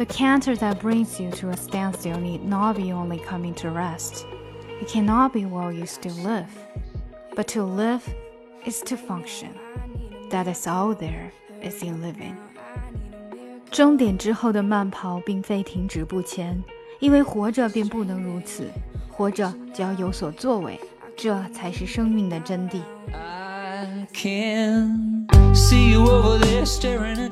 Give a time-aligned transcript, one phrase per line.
[0.00, 4.26] The canter that brings you to a standstill need not be only coming to rest.
[4.80, 6.50] It cannot be while you still live.
[7.34, 8.02] But to live
[8.64, 9.50] is to function.
[10.30, 11.30] That is all there
[11.62, 12.34] is in living.
[13.70, 16.62] 终点之后的慢跑并非停止不前，
[17.00, 18.70] 因为活着便不能如此，
[19.10, 20.78] 活着就要有所作为，
[21.16, 22.80] 这才是生命的真谛。